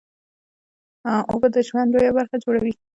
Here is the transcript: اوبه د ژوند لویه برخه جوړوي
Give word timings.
اوبه 1.31 1.47
د 1.55 1.57
ژوند 1.67 1.89
لویه 1.93 2.11
برخه 2.17 2.35
جوړوي 2.43 2.73